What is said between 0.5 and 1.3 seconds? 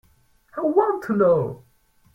I want to